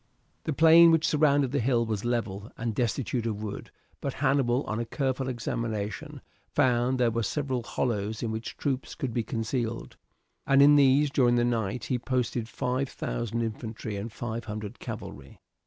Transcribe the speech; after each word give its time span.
The 0.45 0.51
plain 0.53 0.89
which 0.89 1.05
surrounded 1.07 1.51
the 1.51 1.59
hill 1.59 1.85
was 1.85 2.03
level 2.03 2.51
and 2.57 2.73
destitute 2.73 3.27
of 3.27 3.43
wood, 3.43 3.69
but 4.01 4.13
Hannibal 4.13 4.63
on 4.63 4.79
a 4.79 4.85
careful 4.85 5.29
examination 5.29 6.21
found 6.47 6.97
that 6.97 7.03
there 7.03 7.11
were 7.11 7.21
several 7.21 7.61
hollows 7.61 8.23
in 8.23 8.31
which 8.31 8.57
troops 8.57 8.95
could 8.95 9.13
be 9.13 9.21
concealed, 9.21 9.97
and 10.47 10.59
in 10.63 10.75
these 10.75 11.11
during 11.11 11.35
the 11.35 11.45
night 11.45 11.83
he 11.83 11.99
posted 11.99 12.49
five 12.49 12.89
thousand 12.89 13.43
infantry 13.43 13.95
and 13.95 14.11
five 14.11 14.45
hundred 14.45 14.79
cavalry. 14.79 15.39